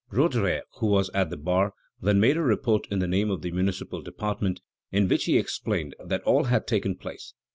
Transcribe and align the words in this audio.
Roederer, 0.11 0.61
who 0.79 0.87
was 0.87 1.11
at 1.13 1.29
the 1.29 1.37
bar, 1.37 1.75
then 2.01 2.19
made 2.19 2.35
a 2.35 2.41
report 2.41 2.87
in 2.89 2.97
the 2.97 3.07
name 3.07 3.29
of 3.29 3.43
the 3.43 3.51
municipal 3.51 4.01
department, 4.01 4.59
in 4.91 5.07
which 5.07 5.25
he 5.25 5.37
explained 5.37 5.93
all 6.25 6.41
that 6.45 6.49
had 6.49 6.65
taken 6.65 6.95
place. 6.95 7.35